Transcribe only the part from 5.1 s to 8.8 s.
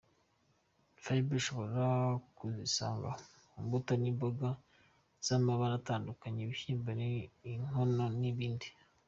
z’amabara atandukanye, ibishyimbo, ingano n’ibindi.